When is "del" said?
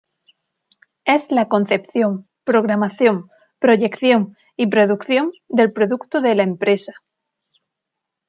5.47-5.73